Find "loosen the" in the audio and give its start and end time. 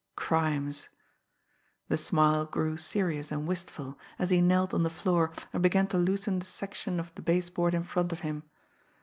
5.99-6.45